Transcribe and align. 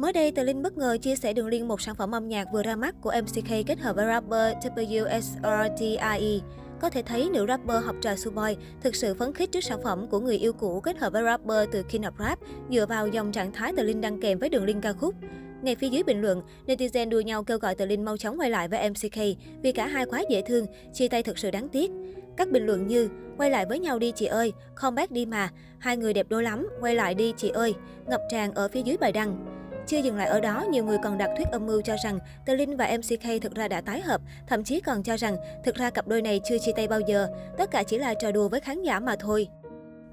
Mới 0.00 0.12
đây, 0.12 0.32
Tờ 0.32 0.42
Linh 0.42 0.62
bất 0.62 0.78
ngờ 0.78 0.96
chia 1.02 1.16
sẻ 1.16 1.32
đường 1.32 1.46
link 1.46 1.66
một 1.66 1.80
sản 1.80 1.94
phẩm 1.94 2.14
âm 2.14 2.28
nhạc 2.28 2.46
vừa 2.52 2.62
ra 2.62 2.76
mắt 2.76 2.94
của 3.00 3.12
MCK 3.22 3.66
kết 3.66 3.78
hợp 3.80 3.96
với 3.96 4.06
rapper 4.06 4.56
WSRTIE. 4.76 6.40
Có 6.80 6.90
thể 6.90 7.02
thấy 7.02 7.28
nữ 7.32 7.46
rapper 7.48 7.84
học 7.84 7.96
trò 8.00 8.16
Suboy 8.16 8.56
thực 8.82 8.94
sự 8.94 9.14
phấn 9.14 9.34
khích 9.34 9.52
trước 9.52 9.60
sản 9.60 9.80
phẩm 9.84 10.06
của 10.10 10.20
người 10.20 10.36
yêu 10.36 10.52
cũ 10.52 10.80
kết 10.80 10.98
hợp 10.98 11.12
với 11.12 11.22
rapper 11.24 11.68
từ 11.72 11.82
King 11.82 12.02
of 12.02 12.10
Rap 12.18 12.38
dựa 12.70 12.86
vào 12.86 13.08
dòng 13.08 13.32
trạng 13.32 13.52
thái 13.52 13.72
Tờ 13.76 13.82
Linh 13.82 14.00
đăng 14.00 14.20
kèm 14.20 14.38
với 14.38 14.48
đường 14.48 14.64
link 14.64 14.82
ca 14.82 14.92
khúc. 14.92 15.14
Ngay 15.62 15.76
phía 15.76 15.88
dưới 15.88 16.02
bình 16.02 16.20
luận, 16.20 16.42
netizen 16.66 17.08
đua 17.08 17.20
nhau 17.20 17.44
kêu 17.44 17.58
gọi 17.58 17.74
Tờ 17.74 17.84
Linh 17.84 18.04
mau 18.04 18.16
chóng 18.16 18.40
quay 18.40 18.50
lại 18.50 18.68
với 18.68 18.90
MCK 18.90 19.18
vì 19.62 19.72
cả 19.72 19.86
hai 19.86 20.06
quá 20.06 20.22
dễ 20.30 20.42
thương, 20.42 20.66
chia 20.92 21.08
tay 21.08 21.22
thật 21.22 21.38
sự 21.38 21.50
đáng 21.50 21.68
tiếc. 21.68 21.90
Các 22.36 22.50
bình 22.50 22.66
luận 22.66 22.86
như 22.86 23.08
quay 23.36 23.50
lại 23.50 23.66
với 23.66 23.78
nhau 23.78 23.98
đi 23.98 24.12
chị 24.12 24.26
ơi, 24.26 24.52
comeback 24.74 25.12
đi 25.12 25.26
mà, 25.26 25.48
hai 25.78 25.96
người 25.96 26.12
đẹp 26.12 26.26
đôi 26.28 26.42
lắm, 26.42 26.68
quay 26.80 26.94
lại 26.94 27.14
đi 27.14 27.32
chị 27.36 27.48
ơi, 27.48 27.74
ngập 28.06 28.20
tràn 28.30 28.54
ở 28.54 28.68
phía 28.68 28.82
dưới 28.82 28.96
bài 28.96 29.12
đăng. 29.12 29.59
Chưa 29.90 29.98
dừng 29.98 30.16
lại 30.16 30.28
ở 30.28 30.40
đó, 30.40 30.64
nhiều 30.70 30.84
người 30.84 30.98
còn 31.04 31.18
đặt 31.18 31.30
thuyết 31.36 31.48
âm 31.52 31.66
mưu 31.66 31.82
cho 31.82 31.96
rằng 32.04 32.18
Tờ 32.46 32.54
Linh 32.54 32.76
và 32.76 32.96
MCK 32.98 33.42
thực 33.42 33.54
ra 33.54 33.68
đã 33.68 33.80
tái 33.80 34.00
hợp, 34.00 34.20
thậm 34.46 34.64
chí 34.64 34.80
còn 34.80 35.02
cho 35.02 35.16
rằng 35.16 35.36
thực 35.64 35.74
ra 35.74 35.90
cặp 35.90 36.08
đôi 36.08 36.22
này 36.22 36.40
chưa 36.44 36.58
chia 36.58 36.72
tay 36.76 36.88
bao 36.88 37.00
giờ, 37.00 37.28
tất 37.58 37.70
cả 37.70 37.82
chỉ 37.82 37.98
là 37.98 38.14
trò 38.14 38.32
đùa 38.32 38.48
với 38.48 38.60
khán 38.60 38.82
giả 38.82 39.00
mà 39.00 39.16
thôi. 39.20 39.48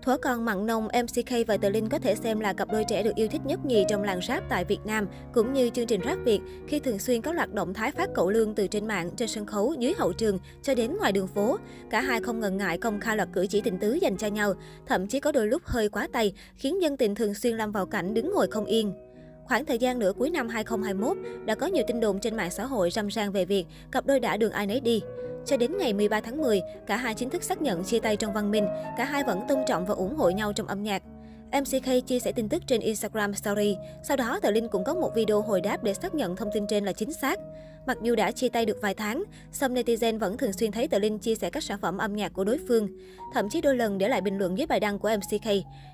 Thuở 0.01 0.17
còn 0.17 0.45
mặn 0.45 0.65
nồng, 0.65 0.87
MCK 0.87 1.47
và 1.47 1.57
Tờ 1.57 1.69
Linh 1.69 1.89
có 1.89 1.99
thể 1.99 2.15
xem 2.15 2.39
là 2.39 2.53
cặp 2.53 2.71
đôi 2.71 2.83
trẻ 2.83 3.03
được 3.03 3.15
yêu 3.15 3.27
thích 3.27 3.41
nhất 3.45 3.65
nhì 3.65 3.85
trong 3.89 4.03
làng 4.03 4.19
rap 4.27 4.43
tại 4.49 4.65
Việt 4.65 4.79
Nam, 4.85 5.07
cũng 5.33 5.53
như 5.53 5.69
chương 5.69 5.87
trình 5.87 6.01
rap 6.05 6.17
Việt 6.25 6.39
khi 6.67 6.79
thường 6.79 6.99
xuyên 6.99 7.21
có 7.21 7.33
loạt 7.33 7.53
động 7.53 7.73
thái 7.73 7.91
phát 7.91 8.09
cậu 8.15 8.29
lương 8.29 8.55
từ 8.55 8.67
trên 8.67 8.87
mạng, 8.87 9.09
trên 9.15 9.27
sân 9.27 9.45
khấu, 9.45 9.73
dưới 9.79 9.93
hậu 9.97 10.13
trường 10.13 10.39
cho 10.63 10.75
đến 10.75 10.97
ngoài 10.97 11.11
đường 11.11 11.27
phố. 11.27 11.57
Cả 11.89 12.01
hai 12.01 12.21
không 12.21 12.39
ngần 12.39 12.57
ngại 12.57 12.77
công 12.77 12.99
khai 12.99 13.17
loạt 13.17 13.29
cử 13.33 13.47
chỉ 13.49 13.61
tình 13.61 13.77
tứ 13.77 13.93
dành 13.93 14.17
cho 14.17 14.27
nhau, 14.27 14.53
thậm 14.85 15.07
chí 15.07 15.19
có 15.19 15.31
đôi 15.31 15.47
lúc 15.47 15.61
hơi 15.65 15.89
quá 15.89 16.07
tay, 16.11 16.33
khiến 16.55 16.81
dân 16.81 16.97
tình 16.97 17.15
thường 17.15 17.33
xuyên 17.33 17.57
lâm 17.57 17.71
vào 17.71 17.85
cảnh 17.85 18.13
đứng 18.13 18.33
ngồi 18.33 18.47
không 18.47 18.65
yên. 18.65 18.93
Khoảng 19.47 19.65
thời 19.65 19.77
gian 19.77 19.99
nửa 19.99 20.13
cuối 20.13 20.29
năm 20.29 20.49
2021, 20.49 21.17
đã 21.45 21.55
có 21.55 21.67
nhiều 21.67 21.83
tin 21.87 21.99
đồn 21.99 22.19
trên 22.19 22.35
mạng 22.35 22.51
xã 22.51 22.65
hội 22.65 22.89
râm 22.91 23.07
ran 23.07 23.31
về 23.31 23.45
việc 23.45 23.65
cặp 23.91 24.05
đôi 24.05 24.19
đã 24.19 24.37
đường 24.37 24.51
ai 24.51 24.67
nấy 24.67 24.79
đi. 24.79 25.01
Cho 25.45 25.57
đến 25.57 25.77
ngày 25.77 25.93
13 25.93 26.21
tháng 26.21 26.37
10, 26.37 26.61
cả 26.87 26.97
hai 26.97 27.13
chính 27.13 27.29
thức 27.29 27.43
xác 27.43 27.61
nhận 27.61 27.83
chia 27.83 27.99
tay 27.99 28.15
trong 28.15 28.33
văn 28.33 28.51
minh, 28.51 28.67
cả 28.97 29.05
hai 29.05 29.23
vẫn 29.23 29.41
tôn 29.47 29.59
trọng 29.67 29.85
và 29.85 29.93
ủng 29.93 30.15
hộ 30.15 30.29
nhau 30.29 30.53
trong 30.53 30.67
âm 30.67 30.83
nhạc. 30.83 31.03
MCK 31.51 32.07
chia 32.07 32.19
sẻ 32.19 32.31
tin 32.31 32.49
tức 32.49 32.63
trên 32.67 32.81
Instagram 32.81 33.33
Story. 33.33 33.77
Sau 34.03 34.17
đó, 34.17 34.39
Tờ 34.41 34.51
Linh 34.51 34.67
cũng 34.67 34.83
có 34.83 34.93
một 34.93 35.11
video 35.15 35.41
hồi 35.41 35.61
đáp 35.61 35.83
để 35.83 35.93
xác 35.93 36.15
nhận 36.15 36.35
thông 36.35 36.49
tin 36.53 36.67
trên 36.67 36.85
là 36.85 36.93
chính 36.93 37.13
xác. 37.13 37.39
Mặc 37.87 37.97
dù 38.01 38.15
đã 38.15 38.31
chia 38.31 38.49
tay 38.49 38.65
được 38.65 38.77
vài 38.81 38.93
tháng, 38.93 39.23
song 39.51 39.73
netizen 39.73 40.19
vẫn 40.19 40.37
thường 40.37 40.53
xuyên 40.53 40.71
thấy 40.71 40.87
Tờ 40.87 40.99
Linh 40.99 41.19
chia 41.19 41.35
sẻ 41.35 41.49
các 41.49 41.63
sản 41.63 41.77
phẩm 41.81 41.97
âm 41.97 42.15
nhạc 42.15 42.33
của 42.33 42.43
đối 42.43 42.59
phương. 42.67 42.87
Thậm 43.33 43.49
chí 43.49 43.61
đôi 43.61 43.75
lần 43.75 43.97
để 43.97 44.09
lại 44.09 44.21
bình 44.21 44.37
luận 44.37 44.57
dưới 44.57 44.67
bài 44.67 44.79
đăng 44.79 44.99
của 44.99 45.09
MCK. 45.17 45.49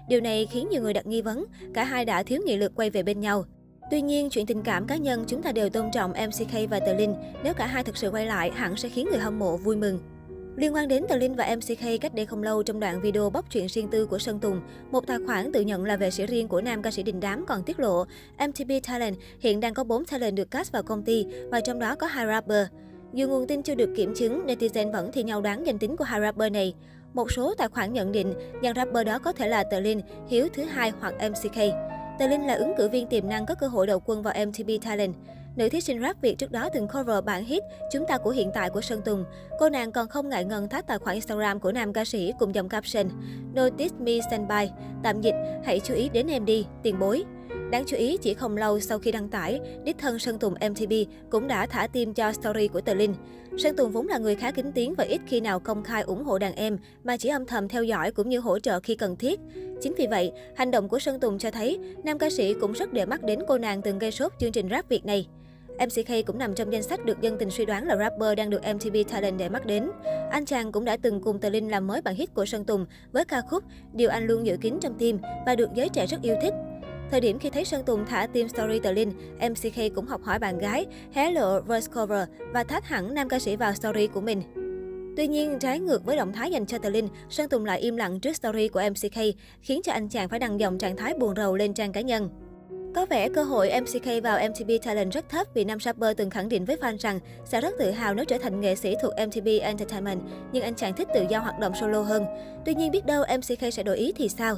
Điều 0.08 0.22
này 0.22 0.48
khiến 0.52 0.68
nhiều 0.70 0.82
người 0.82 0.94
đặt 0.94 1.08
nghi 1.08 1.22
vấn, 1.22 1.46
cả 1.74 1.84
hai 1.84 2.06
đã 2.06 2.24
thiếu 2.24 2.42
nghị 2.46 2.58
lực 2.58 2.76
quay 2.76 2.90
về 2.90 3.04
bên 3.04 3.20
nhau. 3.20 3.46
Tuy 3.92 4.02
nhiên, 4.02 4.30
chuyện 4.30 4.46
tình 4.46 4.62
cảm 4.62 4.88
cá 4.88 4.98
nhân 4.98 5.24
chúng 5.28 5.42
ta 5.42 5.52
đều 5.52 5.70
tôn 5.70 5.92
trọng 5.92 6.12
MCK 6.12 6.70
và 6.70 6.80
Tờ 6.80 6.94
Linh. 6.94 7.16
Nếu 7.44 7.54
cả 7.54 7.66
hai 7.66 7.84
thực 7.84 7.98
sự 7.98 8.10
quay 8.10 8.26
lại, 8.26 8.52
hẳn 8.52 8.76
sẽ 8.78 8.90
khiến 8.90 9.08
người 9.10 9.20
hâm 9.20 9.40
mộ 9.40 9.58
vui 9.58 9.76
mừng. 9.76 10.00
Liên 10.56 10.76
quan 10.76 10.88
đến 10.88 11.06
Tờ 11.10 11.18
Linh 11.18 11.36
và 11.36 11.56
MCK 11.56 12.02
cách 12.02 12.16
đây 12.16 12.26
không 12.26 12.44
lâu 12.44 12.64
trong 12.64 12.80
đoạn 12.80 13.02
video 13.02 13.30
bóc 13.30 13.46
chuyện 13.52 13.68
riêng 13.68 13.88
tư 13.88 14.06
của 14.06 14.20
Sơn 14.20 14.40
Tùng, 14.40 14.62
một 14.92 15.08
tài 15.08 15.18
khoản 15.26 15.52
tự 15.52 15.62
nhận 15.62 15.86
là 15.86 15.98
vệ 15.98 16.12
sĩ 16.12 16.26
riêng 16.26 16.48
của 16.48 16.62
nam 16.62 16.82
ca 16.82 16.92
sĩ 16.92 17.04
Đình 17.04 17.20
Đám 17.20 17.46
còn 17.46 17.64
tiết 17.64 17.80
lộ 17.80 18.06
MTP 18.48 18.88
Talent 18.88 19.16
hiện 19.40 19.60
đang 19.60 19.74
có 19.74 19.84
4 19.84 20.06
talent 20.06 20.36
được 20.36 20.52
cast 20.52 20.72
vào 20.72 20.84
công 20.84 21.04
ty 21.04 21.26
và 21.52 21.62
trong 21.62 21.80
đó 21.80 21.96
có 21.96 22.08
hai 22.08 22.28
rapper. 22.28 22.68
Dù 23.14 23.28
nguồn 23.28 23.48
tin 23.48 23.64
chưa 23.64 23.76
được 23.76 23.90
kiểm 23.96 24.14
chứng, 24.16 24.46
netizen 24.48 24.92
vẫn 24.92 25.12
thi 25.12 25.24
nhau 25.24 25.42
đoán 25.42 25.66
danh 25.68 25.78
tính 25.78 25.98
của 25.98 26.04
hai 26.04 26.22
rapper 26.22 26.52
này. 26.52 26.74
Một 27.14 27.32
số 27.32 27.54
tài 27.58 27.68
khoản 27.68 27.94
nhận 27.94 28.12
định 28.12 28.34
dàn 28.64 28.76
rapper 28.76 29.08
đó 29.08 29.20
có 29.20 29.32
thể 29.32 29.48
là 29.48 29.64
Tờ 29.64 29.80
Linh, 29.80 30.02
Hiếu 30.28 30.48
thứ 30.54 30.64
hai 30.64 30.92
hoặc 31.00 31.14
MCK. 31.30 31.93
Tờ 32.20 32.28
Linh 32.28 32.48
là 32.48 32.54
ứng 32.54 32.74
cử 32.78 32.90
viên 32.90 33.08
tiềm 33.08 33.30
năng 33.30 33.46
có 33.46 33.56
cơ 33.56 33.68
hội 33.68 33.88
đầu 33.88 34.00
quân 34.06 34.22
vào 34.22 34.34
MTV 34.46 34.70
Talent. 34.82 35.16
Nữ 35.56 35.70
thí 35.70 35.82
sinh 35.82 36.02
rap 36.02 36.22
Việt 36.22 36.38
trước 36.38 36.52
đó 36.52 36.70
từng 36.74 36.88
cover 36.88 37.24
bản 37.26 37.46
hit 37.46 37.64
Chúng 37.92 38.06
ta 38.08 38.18
của 38.18 38.30
hiện 38.30 38.52
tại 38.54 38.70
của 38.70 38.82
Sơn 38.82 39.02
Tùng. 39.06 39.26
Cô 39.60 39.70
nàng 39.70 39.92
còn 39.92 40.08
không 40.08 40.30
ngại 40.30 40.46
ngần 40.46 40.70
thác 40.70 40.88
tài 40.88 40.98
khoản 40.98 41.14
Instagram 41.14 41.60
của 41.60 41.72
nam 41.72 41.94
ca 41.94 42.06
sĩ 42.06 42.34
cùng 42.40 42.56
dòng 42.56 42.70
caption 42.70 43.10
Notice 43.54 43.96
me 44.00 44.12
standby, 44.28 44.72
tạm 45.04 45.22
dịch, 45.22 45.36
hãy 45.66 45.80
chú 45.80 45.94
ý 45.94 46.10
đến 46.10 46.28
em 46.28 46.46
đi, 46.46 46.66
tiền 46.84 47.00
bối. 47.00 47.24
Đáng 47.74 47.84
chú 47.86 47.98
ý, 47.98 48.18
chỉ 48.18 48.34
không 48.34 48.58
lâu 48.58 48.80
sau 48.80 49.00
khi 49.00 49.12
đăng 49.12 49.30
tải, 49.30 49.60
đích 49.84 49.98
thân 49.98 50.20
Sơn 50.20 50.40
Tùng 50.40 50.54
MTB 50.54 50.94
cũng 51.30 51.48
đã 51.48 51.66
thả 51.66 51.88
tim 51.88 52.14
cho 52.14 52.34
story 52.34 52.68
của 52.68 52.82
Tờ 52.82 52.94
Linh. 52.94 53.16
Sơn 53.58 53.76
Tùng 53.76 53.92
vốn 53.92 54.08
là 54.08 54.18
người 54.18 54.36
khá 54.36 54.52
kính 54.52 54.72
tiếng 54.72 54.94
và 54.94 55.04
ít 55.04 55.22
khi 55.28 55.42
nào 55.42 55.60
công 55.60 55.84
khai 55.84 56.02
ủng 56.02 56.24
hộ 56.24 56.38
đàn 56.38 56.56
em, 56.56 56.78
mà 57.04 57.18
chỉ 57.18 57.30
âm 57.30 57.46
thầm 57.46 57.68
theo 57.68 57.84
dõi 57.84 58.12
cũng 58.12 58.30
như 58.30 58.40
hỗ 58.40 58.60
trợ 58.60 58.80
khi 58.80 58.96
cần 58.96 59.16
thiết. 59.16 59.40
Chính 59.82 59.94
vì 59.98 60.08
vậy, 60.08 60.32
hành 60.56 60.72
động 60.72 60.90
của 60.90 61.00
Sơn 61.00 61.20
Tùng 61.20 61.40
cho 61.40 61.52
thấy 61.52 61.80
nam 62.04 62.18
ca 62.18 62.30
sĩ 62.30 62.54
cũng 62.54 62.72
rất 62.72 62.94
để 62.94 63.06
mắt 63.06 63.24
đến 63.24 63.40
cô 63.48 63.58
nàng 63.58 63.82
từng 63.82 64.00
gây 64.00 64.12
sốt 64.12 64.32
chương 64.40 64.52
trình 64.52 64.70
rap 64.70 64.90
Việt 64.90 65.06
này. 65.06 65.28
MCK 65.68 66.26
cũng 66.26 66.38
nằm 66.38 66.56
trong 66.56 66.74
danh 66.74 66.84
sách 66.84 67.06
được 67.06 67.22
dân 67.22 67.38
tình 67.40 67.50
suy 67.50 67.66
đoán 67.66 67.88
là 67.88 67.98
rapper 67.98 68.38
đang 68.38 68.50
được 68.50 68.62
MTV 68.76 68.98
Talent 69.10 69.38
để 69.38 69.50
mắt 69.50 69.66
đến. 69.66 69.90
Anh 70.32 70.46
chàng 70.46 70.72
cũng 70.72 70.86
đã 70.86 70.98
từng 70.98 71.22
cùng 71.22 71.40
Tờ 71.40 71.50
Linh 71.50 71.72
làm 71.72 71.88
mới 71.88 72.02
bản 72.02 72.16
hit 72.16 72.34
của 72.34 72.46
Sơn 72.46 72.66
Tùng 72.66 72.86
với 73.12 73.26
ca 73.26 73.42
khúc 73.50 73.64
Điều 73.94 74.10
anh 74.10 74.28
luôn 74.28 74.46
giữ 74.46 74.58
kín 74.62 74.78
trong 74.82 74.96
tim 74.98 75.18
và 75.46 75.56
được 75.56 75.70
giới 75.76 75.90
trẻ 75.90 76.06
rất 76.06 76.22
yêu 76.22 76.36
thích. 76.42 76.54
Thời 77.14 77.22
điểm 77.22 77.40
khi 77.40 77.50
thấy 77.50 77.66
Sơn 77.66 77.84
Tùng 77.86 78.06
thả 78.06 78.28
team 78.28 78.50
story 78.50 78.80
tờ 78.80 78.92
Linh, 78.92 79.14
MCK 79.50 79.96
cũng 79.96 80.06
học 80.06 80.24
hỏi 80.24 80.40
bạn 80.40 80.60
gái, 80.60 80.86
hé 81.14 81.32
lộ 81.32 81.62
verse 81.62 81.92
cover 81.96 82.28
và 82.54 82.64
thách 82.64 82.86
hẳn 82.86 83.14
nam 83.14 83.30
ca 83.30 83.40
sĩ 83.40 83.56
vào 83.56 83.74
story 83.74 84.08
của 84.08 84.22
mình. 84.22 84.42
Tuy 85.18 85.28
nhiên, 85.28 85.60
trái 85.60 85.80
ngược 85.80 86.06
với 86.06 86.18
động 86.18 86.34
thái 86.34 86.52
dành 86.52 86.66
cho 86.66 86.78
Tờ 86.78 86.90
Linh, 86.90 87.08
Sơn 87.30 87.50
Tùng 87.50 87.66
lại 87.66 87.80
im 87.80 87.98
lặng 87.98 88.20
trước 88.20 88.36
story 88.36 88.68
của 88.68 88.82
MCK, 88.90 89.20
khiến 89.62 89.82
cho 89.84 89.92
anh 89.92 90.10
chàng 90.10 90.30
phải 90.30 90.40
đăng 90.40 90.60
dòng 90.60 90.78
trạng 90.78 90.98
thái 90.98 91.14
buồn 91.14 91.36
rầu 91.36 91.56
lên 91.56 91.74
trang 91.74 91.92
cá 91.92 92.02
nhân. 92.02 92.30
Có 92.96 93.06
vẻ 93.06 93.30
cơ 93.30 93.44
hội 93.44 93.72
MCK 93.82 94.24
vào 94.24 94.50
MTV 94.50 94.72
Talent 94.84 95.14
rất 95.14 95.30
thấp 95.30 95.48
vì 95.54 95.64
nam 95.64 95.80
rapper 95.80 96.18
từng 96.18 96.30
khẳng 96.30 96.50
định 96.50 96.66
với 96.66 96.76
fan 96.76 96.98
rằng 96.98 97.20
sẽ 97.46 97.62
rất 97.62 97.74
tự 97.80 97.92
hào 97.92 98.14
nếu 98.14 98.26
trở 98.26 98.38
thành 98.38 98.62
nghệ 98.62 98.76
sĩ 98.76 98.96
thuộc 99.02 99.14
MTV 99.28 99.48
Entertainment, 99.62 100.22
nhưng 100.52 100.64
anh 100.64 100.76
chàng 100.76 100.94
thích 100.94 101.08
tự 101.14 101.26
do 101.30 101.40
hoạt 101.40 101.60
động 101.60 101.74
solo 101.82 102.02
hơn. 102.02 102.26
Tuy 102.66 102.76
nhiên 102.76 102.92
biết 102.92 103.06
đâu 103.06 103.24
MCK 103.38 103.74
sẽ 103.74 103.84
đổi 103.84 103.98
ý 103.98 104.14
thì 104.16 104.30
sao? 104.30 104.58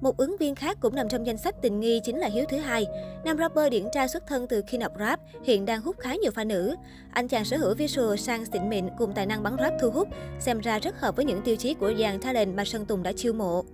Một 0.00 0.16
ứng 0.16 0.36
viên 0.40 0.54
khác 0.54 0.76
cũng 0.80 0.94
nằm 0.94 1.08
trong 1.08 1.26
danh 1.26 1.36
sách 1.36 1.54
tình 1.62 1.80
nghi 1.80 2.00
chính 2.04 2.18
là 2.18 2.28
Hiếu 2.28 2.44
thứ 2.48 2.56
hai. 2.56 2.86
Nam 3.24 3.38
rapper 3.38 3.72
điển 3.72 3.84
trai 3.92 4.08
xuất 4.08 4.26
thân 4.26 4.46
từ 4.46 4.62
khi 4.66 4.78
nọc 4.78 4.92
Rap 4.98 5.20
hiện 5.44 5.66
đang 5.66 5.80
hút 5.80 5.96
khá 5.98 6.14
nhiều 6.14 6.30
pha 6.30 6.44
nữ. 6.44 6.74
Anh 7.10 7.28
chàng 7.28 7.44
sở 7.44 7.56
hữu 7.56 7.74
visual 7.74 8.16
sang 8.16 8.44
xịn 8.44 8.68
mịn 8.68 8.88
cùng 8.98 9.12
tài 9.12 9.26
năng 9.26 9.42
bắn 9.42 9.56
rap 9.58 9.72
thu 9.80 9.90
hút, 9.90 10.08
xem 10.40 10.60
ra 10.60 10.78
rất 10.78 11.00
hợp 11.00 11.16
với 11.16 11.24
những 11.24 11.42
tiêu 11.42 11.56
chí 11.56 11.74
của 11.74 11.92
dàn 11.98 12.20
talent 12.20 12.56
mà 12.56 12.64
Sơn 12.64 12.86
Tùng 12.86 13.02
đã 13.02 13.12
chiêu 13.12 13.32
mộ. 13.32 13.64